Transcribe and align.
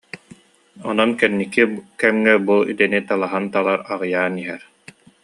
Онон 0.89 1.11
кэнники 1.19 1.63
кэмҥэ 1.99 2.33
бу 2.45 2.55
идэни 2.71 2.99
талаһан 3.09 3.45
талар 3.53 3.79
аҕыйаан 3.93 4.33
иһэр 4.43 4.61